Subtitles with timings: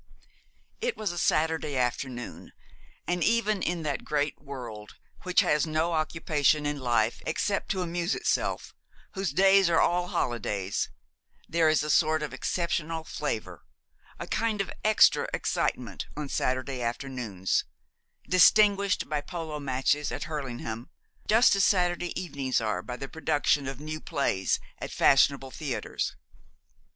[0.79, 2.53] It was a Saturday afternoon,
[3.05, 8.15] and even in that great world which has no occupation in life except to amuse
[8.15, 8.73] itself,
[9.13, 10.89] whose days are all holidays,
[11.47, 13.61] there is a sort of exceptional flavour,
[14.17, 17.65] a kind of extra excitement on Saturday afternoons,
[18.27, 20.89] distinguished by polo matches at Hurlingham,
[21.27, 26.15] just as Saturday evenings are by the production of new plays at fashionable theatres.